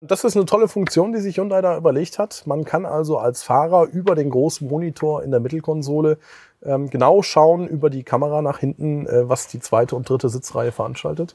[0.00, 2.46] Das ist eine tolle Funktion, die sich Hyundai da überlegt hat.
[2.46, 6.18] Man kann also als Fahrer über den großen Monitor in der Mittelkonsole
[6.62, 10.70] ähm, genau schauen über die Kamera nach hinten, äh, was die zweite und dritte Sitzreihe
[10.70, 11.34] veranstaltet.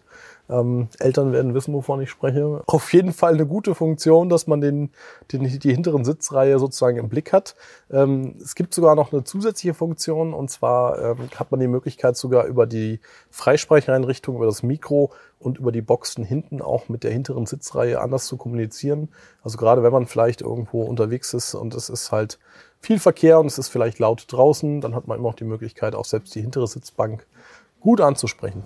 [0.50, 2.62] Ähm, Eltern werden wissen, wovon ich spreche.
[2.66, 4.91] Auf jeden Fall eine gute Funktion, dass man den,
[5.32, 7.55] den, die hinteren Sitzreihe sozusagen im Blick hat.
[7.89, 12.18] Ähm, es gibt sogar noch eine zusätzliche Funktion und zwar ähm, hat man die Möglichkeit
[12.18, 13.00] sogar über die
[13.30, 18.25] Freisprecheinrichtung, über das Mikro und über die Boxen hinten auch mit der hinteren Sitzreihe anders
[18.25, 19.10] zu kommunizieren.
[19.44, 22.39] Also gerade wenn man vielleicht irgendwo unterwegs ist und es ist halt
[22.81, 25.95] viel Verkehr und es ist vielleicht laut draußen, dann hat man immer noch die Möglichkeit,
[25.95, 27.25] auch selbst die hintere Sitzbank
[27.80, 28.64] gut anzusprechen.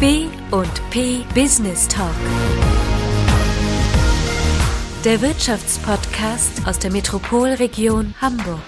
[0.00, 2.14] B und P Business Talk.
[5.04, 8.60] Der Wirtschaftspodcast aus der Metropolregion Hamburg.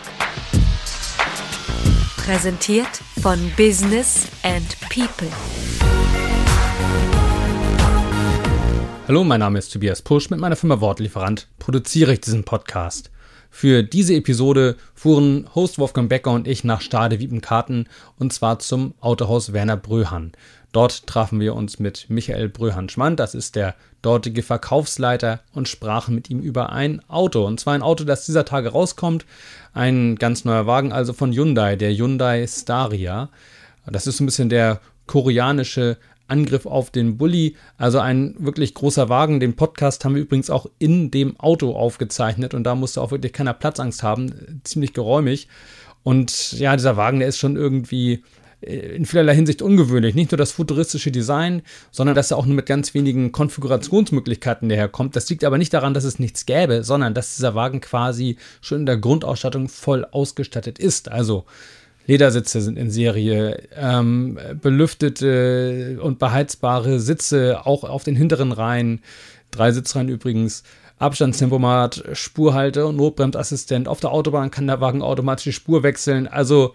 [2.16, 2.88] Präsentiert
[3.22, 5.28] von Business and People.
[9.06, 10.30] Hallo, mein Name ist Tobias Pusch.
[10.30, 13.12] Mit meiner Firma Wortlieferant produziere ich diesen Podcast.
[13.50, 18.94] Für diese Episode fuhren Host Wolfgang Becker und ich nach Stade Wiepenkarten und zwar zum
[19.00, 20.32] Autohaus Werner Bröhan.
[20.72, 26.30] Dort trafen wir uns mit Michael Bröhan-Schmand, das ist der dortige Verkaufsleiter, und sprachen mit
[26.30, 27.44] ihm über ein Auto.
[27.44, 29.26] Und zwar ein Auto, das dieser Tage rauskommt.
[29.74, 33.30] Ein ganz neuer Wagen, also von Hyundai, der Hyundai Staria.
[33.86, 35.96] Das ist so ein bisschen der koreanische
[36.30, 37.56] Angriff auf den Bulli.
[37.76, 39.40] Also ein wirklich großer Wagen.
[39.40, 43.32] Den Podcast haben wir übrigens auch in dem Auto aufgezeichnet und da musste auch wirklich
[43.32, 44.60] keiner Platzangst haben.
[44.64, 45.48] Ziemlich geräumig.
[46.02, 48.24] Und ja, dieser Wagen, der ist schon irgendwie
[48.60, 50.14] äh, in vielerlei Hinsicht ungewöhnlich.
[50.14, 55.16] Nicht nur das futuristische Design, sondern dass er auch nur mit ganz wenigen Konfigurationsmöglichkeiten daherkommt.
[55.16, 58.80] Das liegt aber nicht daran, dass es nichts gäbe, sondern dass dieser Wagen quasi schon
[58.80, 61.10] in der Grundausstattung voll ausgestattet ist.
[61.10, 61.44] Also
[62.10, 69.00] Ledersitze sind in Serie, ähm, belüftete und beheizbare Sitze auch auf den hinteren Reihen,
[69.52, 70.64] drei Sitzreihen übrigens,
[70.98, 73.86] Abstandstempomat, Spurhalte und Notbremsassistent.
[73.86, 76.74] Auf der Autobahn kann der Wagen automatisch die Spur wechseln, also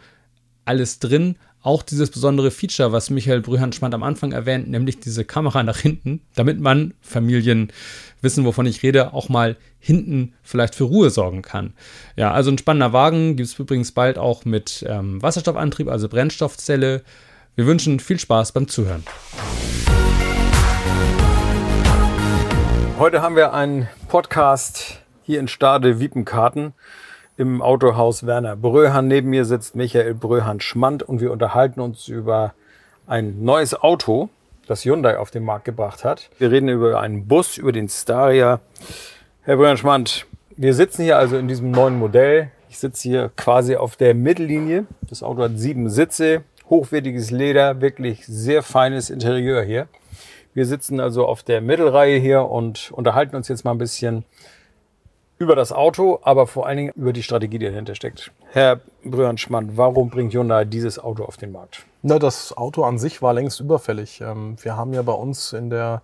[0.64, 1.36] alles drin.
[1.66, 6.22] Auch dieses besondere Feature, was Michael Brühan-Schmand am Anfang erwähnt, nämlich diese Kamera nach hinten,
[6.36, 7.74] damit man Familien
[8.22, 11.74] wissen, wovon ich rede, auch mal hinten vielleicht für Ruhe sorgen kann.
[12.18, 17.02] Ja, also ein spannender Wagen gibt es übrigens bald auch mit ähm, Wasserstoffantrieb, also Brennstoffzelle.
[17.56, 19.04] Wir wünschen viel Spaß beim Zuhören.
[23.00, 26.76] Heute haben wir einen Podcast hier in Stade Wiepenkarten
[27.38, 29.08] im Autohaus Werner Bröhan.
[29.08, 32.54] Neben mir sitzt Michael Bröhan-Schmand und wir unterhalten uns über
[33.08, 34.30] ein neues Auto,
[34.68, 36.30] das Hyundai auf den Markt gebracht hat.
[36.38, 38.62] Wir reden über einen Bus, über den Staria.
[39.44, 40.06] Herr Brünnschmann,
[40.56, 42.52] wir sitzen hier also in diesem neuen Modell.
[42.70, 44.86] Ich sitze hier quasi auf der Mittellinie.
[45.02, 49.88] Das Auto hat sieben Sitze, hochwertiges Leder, wirklich sehr feines Interieur hier.
[50.54, 54.24] Wir sitzen also auf der Mittelreihe hier und unterhalten uns jetzt mal ein bisschen
[55.38, 58.32] über das Auto, aber vor allen Dingen über die Strategie, die dahinter steckt.
[58.52, 61.86] Herr Brühan-Schmann, warum bringt Hyundai dieses Auto auf den Markt?
[62.02, 64.22] Na, das Auto an sich war längst überfällig.
[64.22, 66.02] Ähm, wir haben ja bei uns in der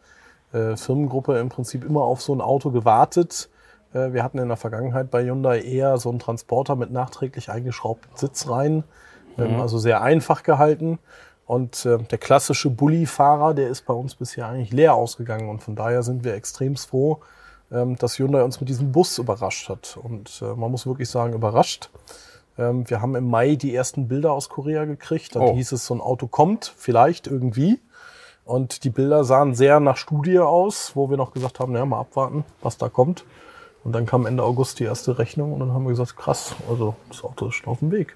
[0.51, 3.49] äh, Firmengruppe im Prinzip immer auf so ein Auto gewartet.
[3.93, 8.11] Äh, wir hatten in der Vergangenheit bei Hyundai eher so einen Transporter mit nachträglich eingeschraubten
[8.15, 8.83] Sitzreihen,
[9.37, 9.61] ähm, mhm.
[9.61, 10.99] also sehr einfach gehalten.
[11.45, 15.49] Und äh, der klassische Bulli-Fahrer, der ist bei uns bisher eigentlich leer ausgegangen.
[15.49, 17.19] Und von daher sind wir extrem froh,
[17.71, 19.97] dass Hyundai uns mit diesem Bus überrascht hat.
[20.01, 21.89] Und äh, man muss wirklich sagen, überrascht.
[22.57, 25.35] Ähm, wir haben im Mai die ersten Bilder aus Korea gekriegt.
[25.35, 25.53] Dann oh.
[25.53, 27.79] hieß es, so ein Auto kommt, vielleicht irgendwie.
[28.43, 31.99] Und die Bilder sahen sehr nach Studie aus, wo wir noch gesagt haben, naja, mal
[31.99, 33.23] abwarten, was da kommt.
[33.83, 36.95] Und dann kam Ende August die erste Rechnung und dann haben wir gesagt, krass, also
[37.09, 38.15] das Auto ist schon auf dem Weg.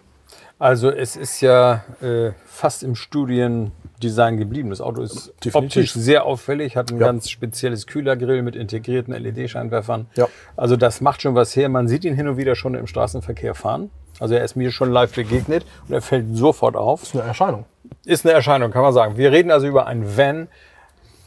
[0.58, 4.70] Also es ist ja äh, fast im Studiendesign geblieben.
[4.70, 5.56] Das Auto ist Definitiv.
[5.56, 7.08] optisch sehr auffällig, hat ein ja.
[7.08, 10.08] ganz spezielles Kühlergrill mit integrierten LED-Scheinwerfern.
[10.16, 10.30] Ja.
[10.56, 11.68] Also das macht schon was her.
[11.68, 13.90] Man sieht ihn hin und wieder schon im Straßenverkehr fahren.
[14.20, 17.04] Also er ist mir schon live begegnet und er fällt sofort auf.
[17.04, 17.66] Ist eine Erscheinung.
[18.06, 19.18] Ist eine Erscheinung, kann man sagen.
[19.18, 20.48] Wir reden also über ein Van.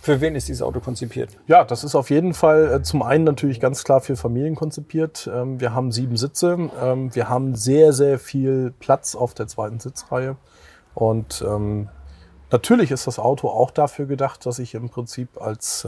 [0.01, 1.37] Für wen ist dieses Auto konzipiert?
[1.47, 5.29] Ja, das ist auf jeden Fall äh, zum einen natürlich ganz klar für Familien konzipiert.
[5.33, 6.71] Ähm, wir haben sieben Sitze.
[6.81, 10.37] Ähm, wir haben sehr, sehr viel Platz auf der zweiten Sitzreihe.
[10.95, 11.89] Und ähm,
[12.51, 15.87] natürlich ist das Auto auch dafür gedacht, dass ich im Prinzip als,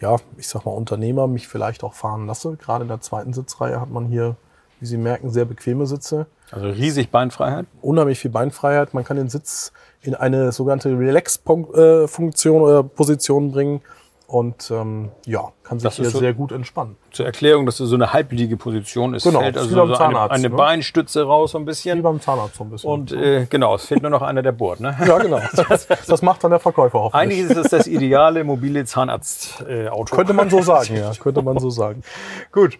[0.00, 2.56] ja, ich sag mal, Unternehmer mich vielleicht auch fahren lasse.
[2.56, 4.36] Gerade in der zweiten Sitzreihe hat man hier
[4.80, 6.26] wie Sie merken, sehr bequeme Sitze.
[6.50, 7.66] Also riesig Beinfreiheit?
[7.82, 8.94] Unheimlich viel Beinfreiheit.
[8.94, 13.80] Man kann den Sitz in eine sogenannte Relax-Funktion oder Position bringen.
[14.28, 16.96] Und ähm, ja, kann sich hier so- sehr gut entspannen.
[17.12, 19.88] Zur Erklärung, dass du so eine Halbliegeposition ist, Genau, fällt ist also wie so beim
[19.90, 20.56] eine, Zahnarzt, eine ne?
[20.56, 22.02] Beinstütze raus so ein Wie bisschen.
[22.02, 22.90] beim Zahnarzt so ein bisschen.
[22.90, 24.80] Und äh, genau, es fehlt nur noch einer, der bohrt.
[24.80, 24.96] Ne?
[25.06, 25.40] ja, genau.
[25.68, 27.38] Das, das macht dann der Verkäufer hoffentlich.
[27.38, 30.16] Eigentlich ist es das ideale mobile Zahnarzt-Auto.
[30.16, 31.12] Könnte man so sagen, ja.
[31.20, 32.02] Könnte man so sagen.
[32.52, 32.78] Gut.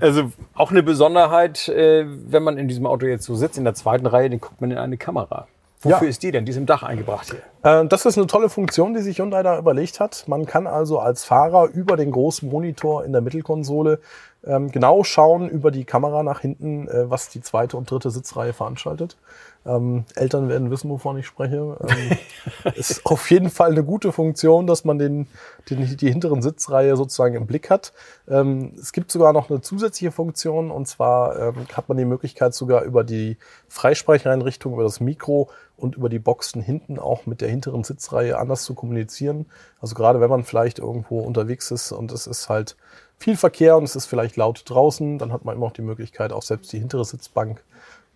[0.00, 3.74] Also auch eine Besonderheit, äh, wenn man in diesem Auto jetzt so sitzt, in der
[3.74, 5.46] zweiten Reihe, dann guckt man in eine Kamera.
[5.82, 6.08] Wofür Ja.
[6.08, 6.44] ist die denn?
[6.44, 7.28] Die ist im Dach eingebracht
[7.62, 7.82] hier.
[7.82, 10.24] Äh, Das ist eine tolle Funktion, die sich Hyundai da überlegt hat.
[10.28, 13.98] Man kann also als Fahrer über den großen Monitor in der Mittelkonsole
[14.44, 18.52] ähm, genau schauen über die Kamera nach hinten, äh, was die zweite und dritte Sitzreihe
[18.52, 19.16] veranstaltet.
[19.64, 21.76] Ähm, Eltern werden wissen, wovon ich spreche.
[21.88, 25.28] Ähm, ist auf jeden Fall eine gute Funktion, dass man den,
[25.70, 27.92] den, die hinteren Sitzreihe sozusagen im Blick hat.
[28.28, 32.54] Ähm, es gibt sogar noch eine zusätzliche Funktion und zwar ähm, hat man die Möglichkeit
[32.54, 33.36] sogar über die
[33.68, 38.64] Freisprecheinrichtung, über das Mikro und über die Boxen hinten auch mit der hinteren Sitzreihe anders
[38.64, 39.46] zu kommunizieren.
[39.80, 42.76] Also gerade wenn man vielleicht irgendwo unterwegs ist und es ist halt
[43.22, 46.32] viel Verkehr und es ist vielleicht laut draußen, dann hat man immer noch die Möglichkeit,
[46.32, 47.62] auch selbst die hintere Sitzbank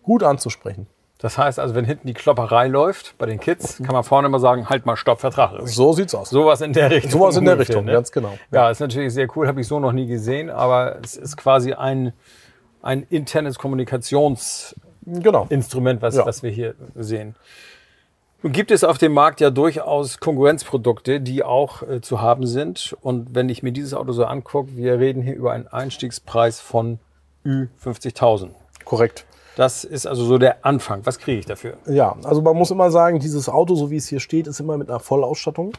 [0.03, 0.87] gut anzusprechen.
[1.19, 4.39] Das heißt also, wenn hinten die Klopperei läuft bei den Kids, kann man vorne immer
[4.39, 5.67] sagen, halt mal Stopp, Vertrag.
[5.67, 6.29] So sieht's aus.
[6.29, 7.11] Sowas in der Richtung.
[7.11, 7.93] Sowas in der Richtung, ne?
[7.93, 8.37] ganz genau.
[8.51, 11.73] Ja, ist natürlich sehr cool, habe ich so noch nie gesehen, aber es ist quasi
[11.73, 12.13] ein,
[12.83, 15.47] ein internes Kommunikationsinstrument, Genau.
[16.01, 16.25] was, Ja.
[16.25, 17.35] was wir hier sehen.
[18.43, 22.95] Nun gibt es auf dem Markt ja durchaus Konkurrenzprodukte, die auch äh, zu haben sind.
[23.01, 26.99] Und wenn ich mir dieses Auto so angucke, wir reden hier über einen Einstiegspreis von
[27.45, 28.49] Ü50.000.
[28.85, 29.25] Korrekt.
[29.55, 31.03] Das ist also so der Anfang.
[31.05, 31.77] Was kriege ich dafür?
[31.87, 34.77] Ja, also man muss immer sagen, dieses Auto, so wie es hier steht, ist immer
[34.77, 35.73] mit einer Vollausstattung.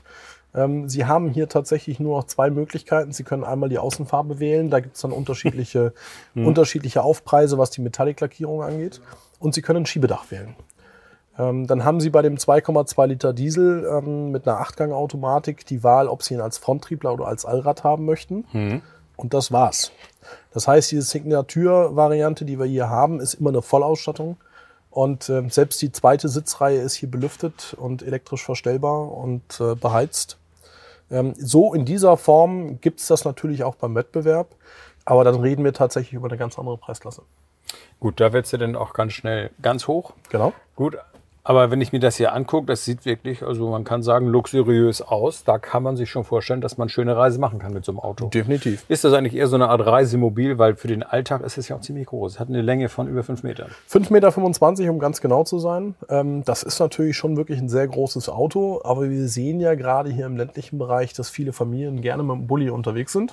[0.52, 3.12] Ähm, Sie haben hier tatsächlich nur noch zwei Möglichkeiten.
[3.12, 4.69] Sie können einmal die Außenfarbe wählen.
[4.69, 5.93] Da gibt es dann unterschiedliche,
[6.34, 9.00] unterschiedliche Aufpreise, was die Metallic-Lackierung angeht.
[9.38, 10.56] Und Sie können ein Schiebedach wählen.
[11.38, 16.08] Ähm, dann haben Sie bei dem 2,2 Liter Diesel ähm, mit einer Achtgang-Automatik die Wahl,
[16.08, 18.44] ob Sie ihn als Fronttriebler oder als Allrad haben möchten.
[19.17, 19.93] Und das war's.
[20.52, 24.37] Das heißt, diese Signature-Variante, die wir hier haben, ist immer eine Vollausstattung.
[24.90, 30.38] Und ähm, selbst die zweite Sitzreihe ist hier belüftet und elektrisch verstellbar und äh, beheizt.
[31.11, 34.49] Ähm, so in dieser Form gibt's das natürlich auch beim Wettbewerb.
[35.05, 37.23] Aber dann reden wir tatsächlich über eine ganz andere Preisklasse.
[38.00, 40.12] Gut, da wird es ja dann auch ganz schnell ganz hoch.
[40.31, 40.52] Genau.
[40.76, 40.96] Gut,
[41.48, 45.00] aber wenn ich mir das hier angucke, das sieht wirklich, also man kann sagen, luxuriös
[45.00, 45.44] aus.
[45.44, 48.00] Da kann man sich schon vorstellen, dass man schöne Reise machen kann mit so einem
[48.00, 48.28] Auto.
[48.28, 48.84] Definitiv.
[48.88, 51.76] Ist das eigentlich eher so eine Art Reisemobil, weil für den Alltag ist es ja
[51.76, 52.34] auch ziemlich groß.
[52.34, 53.70] Es hat eine Länge von über fünf Metern.
[53.90, 55.94] 5,25 Meter, um ganz genau zu sein.
[56.10, 58.82] Ähm, das ist natürlich schon wirklich ein sehr großes Auto.
[58.84, 62.46] Aber wir sehen ja gerade hier im ländlichen Bereich, dass viele Familien gerne mit dem
[62.46, 63.32] Bulli unterwegs sind.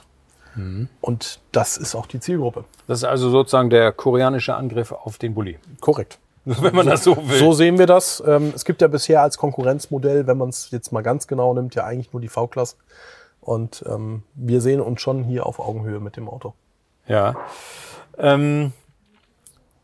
[1.02, 2.64] Und das ist auch die Zielgruppe.
[2.88, 5.60] Das ist also sozusagen der koreanische Angriff auf den Bulli.
[5.82, 6.18] Korrekt.
[6.62, 7.40] Wenn man das so will.
[7.40, 8.24] So sehen wir das.
[8.26, 11.74] Ähm, es gibt ja bisher als Konkurrenzmodell, wenn man es jetzt mal ganz genau nimmt,
[11.74, 12.76] ja eigentlich nur die V-Klasse.
[13.42, 16.54] Und ähm, wir sehen uns schon hier auf Augenhöhe mit dem Auto.
[17.08, 17.36] Ja.
[18.18, 18.74] Ähm,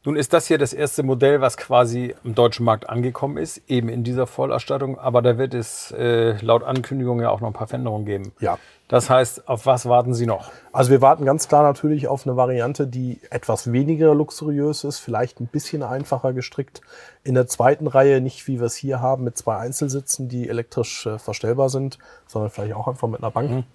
[0.03, 3.87] nun ist das hier das erste Modell, was quasi im deutschen Markt angekommen ist, eben
[3.87, 4.97] in dieser Vollausstattung.
[4.97, 8.31] Aber da wird es äh, laut Ankündigung ja auch noch ein paar Veränderungen geben.
[8.39, 8.57] Ja.
[8.87, 10.51] Das heißt, auf was warten Sie noch?
[10.73, 15.39] Also wir warten ganz klar natürlich auf eine Variante, die etwas weniger luxuriös ist, vielleicht
[15.39, 16.81] ein bisschen einfacher gestrickt.
[17.23, 21.05] In der zweiten Reihe nicht, wie wir es hier haben, mit zwei Einzelsitzen, die elektrisch
[21.05, 23.65] äh, verstellbar sind, sondern vielleicht auch einfach mit einer Bank.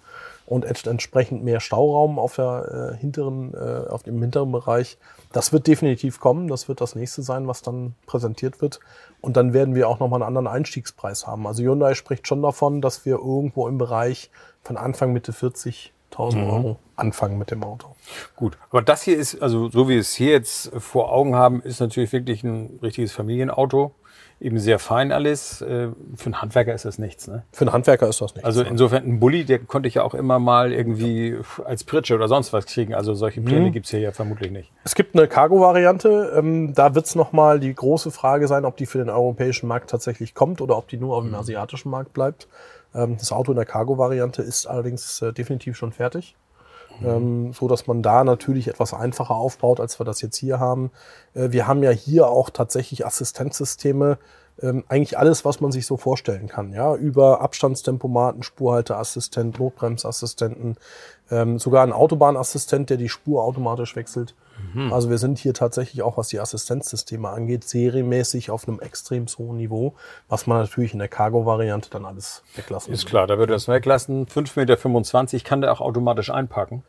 [0.47, 4.97] Und ent entsprechend mehr Stauraum auf, der, äh, hinteren, äh, auf dem hinteren Bereich.
[5.31, 6.47] Das wird definitiv kommen.
[6.47, 8.79] Das wird das nächste sein, was dann präsentiert wird.
[9.21, 11.45] Und dann werden wir auch nochmal einen anderen Einstiegspreis haben.
[11.45, 14.31] Also Hyundai spricht schon davon, dass wir irgendwo im Bereich
[14.63, 15.33] von Anfang Mitte
[16.13, 17.95] 40.000 Euro anfangen mit dem Auto.
[18.35, 21.61] Gut, aber das hier ist, also so wie wir es hier jetzt vor Augen haben,
[21.61, 23.93] ist natürlich wirklich ein richtiges Familienauto.
[24.39, 25.61] Eben sehr fein alles.
[25.63, 27.27] Äh, Für einen Handwerker ist das nichts.
[27.27, 27.43] Ne?
[27.51, 28.45] Für einen Handwerker ist das nicht.
[28.45, 32.27] Also insofern ein Bulli, der konnte ich ja auch immer mal irgendwie als Pritsche oder
[32.27, 32.93] sonst was kriegen.
[32.93, 34.71] Also solche Pläne gibt's hier ja vermutlich nicht.
[34.83, 36.33] Es gibt eine Cargo-Variante.
[36.37, 39.89] Ähm, da wird es nochmal die große Frage sein, ob die für den europäischen Markt
[39.89, 42.47] tatsächlich kommt oder ob die nur auf dem asiatischen Markt bleibt.
[42.97, 46.35] Ähm, das Auto in der Cargo-Variante ist allerdings äh, definitiv schon fertig.
[47.03, 50.89] Ähm, so dass man da natürlich etwas einfacher aufbaut, als wir das jetzt hier haben.
[51.35, 54.17] Äh, wir haben ja hier auch tatsächlich Assistenzsysteme,
[54.61, 60.77] ähm, eigentlich alles, was man sich so vorstellen kann, ja, über Abstandstempomaten, Spurhalteassistent, Notbremsassistenten,
[61.29, 64.33] ähm, sogar ein Autobahnassistent, der die Spur automatisch wechselt.
[64.91, 69.57] Also wir sind hier tatsächlich auch, was die Assistenzsysteme angeht, serienmäßig auf einem extrem hohen
[69.57, 69.93] Niveau,
[70.29, 73.09] was man natürlich in der Cargo-Variante dann alles weglassen Ist will.
[73.09, 74.25] klar, da würde das weglassen.
[74.27, 76.83] 5,25 Meter kann der auch automatisch einpacken.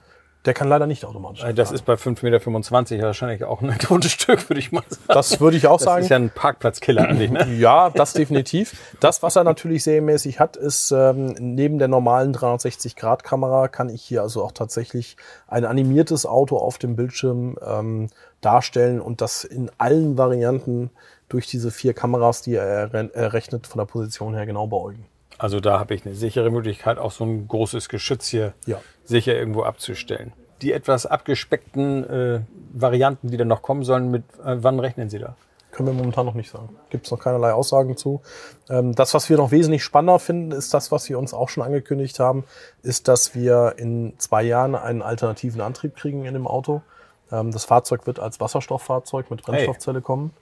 [0.48, 1.44] Der kann leider nicht automatisch.
[1.44, 5.02] Äh, Das ist bei 5,25 Meter wahrscheinlich auch ein totes Stück, würde ich mal sagen.
[5.08, 6.02] Das würde ich auch Das sagen.
[6.04, 7.46] ist ja ein Parkplatzkiller eigentlich, ne?
[7.58, 8.94] Ja, das definitiv.
[8.98, 14.22] Das, was er natürlich serienmäßig hat, ist ähm, neben der normalen 360-Grad-Kamera kann ich hier
[14.22, 18.08] also auch tatsächlich ein animiertes Auto auf dem Bildschirm ähm,
[18.40, 20.88] darstellen und das in allen Varianten
[21.28, 25.04] durch diese vier Kameras, die er erre- errechnet, von der Position her genau beäugen.
[25.38, 28.80] Also da habe ich eine sichere Möglichkeit, auch so ein großes Geschütz hier Ja.
[29.04, 30.32] sicher irgendwo abzustellen.
[30.62, 32.40] Die etwas abgespeckten äh,
[32.72, 35.36] Varianten, die dann noch kommen sollen, mit äh, wann rechnen Sie da?
[35.70, 36.70] Können wir momentan noch nicht sagen.
[36.90, 38.20] Gibt es noch keinerlei Aussagen zu.
[38.68, 41.62] Ähm, das, was wir noch wesentlich spannender finden, ist das, was wir uns auch schon
[41.62, 42.44] angekündigt haben,
[42.82, 46.82] ist, dass wir in zwei Jahren einen alternativen Antrieb kriegen in dem Auto.
[47.30, 50.32] Ähm, das Fahrzeug wird als Wasserstofffahrzeug mit Brennstoffzelle kommen.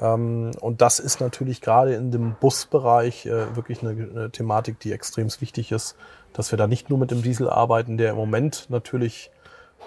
[0.00, 4.92] Ähm, und das ist natürlich gerade in dem Busbereich äh, wirklich eine, eine Thematik, die
[4.92, 5.96] extrem wichtig ist,
[6.32, 9.30] dass wir da nicht nur mit dem Diesel arbeiten, der im Moment natürlich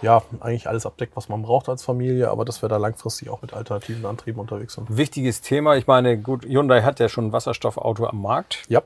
[0.01, 3.41] ja eigentlich alles abdeckt, was man braucht als Familie, aber dass wir da langfristig auch
[3.41, 4.95] mit alternativen Antrieben unterwegs sind.
[4.95, 5.75] Wichtiges Thema.
[5.75, 8.63] Ich meine, gut, Hyundai hat ja schon ein Wasserstoffauto am Markt.
[8.69, 8.81] Ja,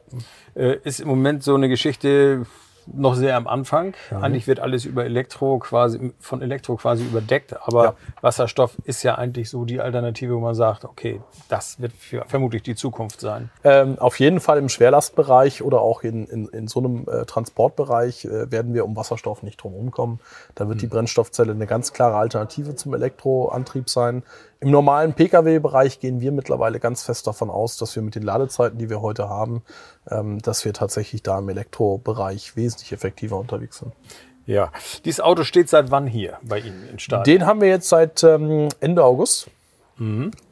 [0.55, 2.45] Äh, ist im Moment so eine Geschichte
[2.87, 3.93] noch sehr am Anfang.
[4.11, 4.23] Mhm.
[4.23, 7.55] Eigentlich wird alles über Elektro quasi, von Elektro quasi überdeckt.
[7.65, 7.95] Aber Ja.
[8.21, 12.63] Wasserstoff ist ja eigentlich so die Alternative, wo man sagt, okay, das wird für, vermutlich
[12.63, 13.49] die Zukunft sein.
[13.63, 18.25] Ähm, auf jeden Fall im Schwerlastbereich oder auch in, in, in so einem äh, Transportbereich
[18.25, 20.19] äh, werden wir um Wasserstoff nicht drum kommen.
[20.55, 24.23] Da wird die Brennstoffzelle eine ganz klare Alternative zum Elektroantrieb sein.
[24.59, 28.77] Im normalen Pkw-Bereich gehen wir mittlerweile ganz fest davon aus, dass wir mit den Ladezeiten,
[28.77, 29.61] die wir heute haben,
[30.05, 33.93] dass wir tatsächlich da im Elektrobereich wesentlich effektiver unterwegs sind.
[34.45, 34.71] Ja.
[35.05, 37.25] Dieses Auto steht seit wann hier bei Ihnen in Stadt?
[37.25, 39.49] Den haben wir jetzt seit ähm, Ende August.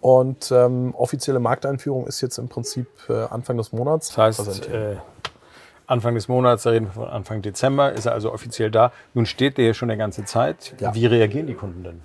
[0.01, 4.13] Und ähm, offizielle Markteinführung ist jetzt im Prinzip äh, Anfang des Monats.
[4.13, 4.97] Das heißt, äh,
[5.87, 8.93] Anfang des Monats, da reden wir von Anfang Dezember, ist er also offiziell da.
[9.13, 10.73] Nun steht der hier schon eine ganze Zeit.
[10.79, 10.95] Ja.
[10.95, 12.01] Wie reagieren die Kunden denn?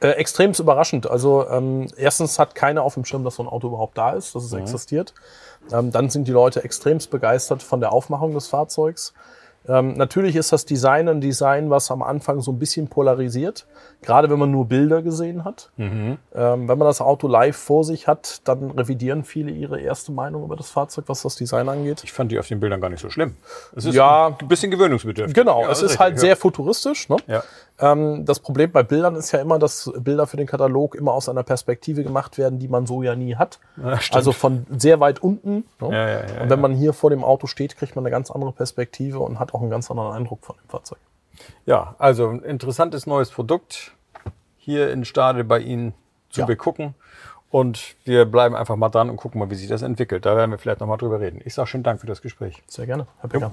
[0.00, 1.10] Äh, extremst überraschend.
[1.10, 4.34] Also ähm, erstens hat keiner auf dem Schirm, dass so ein Auto überhaupt da ist,
[4.34, 5.12] dass es existiert.
[5.72, 9.12] Ähm, dann sind die Leute extremst begeistert von der Aufmachung des Fahrzeugs.
[9.66, 13.66] Ähm, natürlich ist das Design ein Design, was am Anfang so ein bisschen polarisiert,
[14.00, 15.70] gerade wenn man nur Bilder gesehen hat.
[15.76, 20.44] Ähm, wenn man das Auto live vor sich hat, dann revidieren viele ihre erste Meinung
[20.44, 22.02] über das Fahrzeug, was das Design angeht.
[22.04, 23.36] Ich fand die auf den Bildern gar nicht so schlimm.
[23.76, 24.34] Es ist Ja.
[24.40, 25.34] ein bisschen gewöhnungsbedürftig.
[25.34, 26.20] Genau, Ja, es ist richtig, halt ja.
[26.20, 27.08] sehr futuristisch.
[27.10, 27.16] Ne?
[27.26, 27.42] Ja.
[27.80, 31.28] Ähm, das Problem bei Bildern ist ja immer, dass Bilder für den Katalog immer aus
[31.28, 33.60] einer Perspektive gemacht werden, die man so ja nie hat.
[33.76, 34.16] Ja, stimmt.
[34.16, 35.64] also von sehr weit unten.
[35.80, 35.92] Ne?
[35.92, 38.52] Ja, ja, und wenn man hier vor dem Auto steht, kriegt man eine ganz andere
[38.52, 40.98] Perspektive und hat auch einen ganz anderen Eindruck von dem Fahrzeug.
[41.66, 43.92] Ja, also ein interessantes neues Produkt
[44.56, 45.94] hier in Stade bei Ihnen
[46.30, 46.94] zu begucken.
[47.50, 50.26] Und wir bleiben einfach mal dran und gucken mal, wie sich das entwickelt.
[50.26, 51.40] Da werden wir vielleicht noch mal drüber reden.
[51.44, 52.62] Ich sage schönen Dank für das Gespräch.
[52.66, 53.52] Sehr gerne, Herr Becker.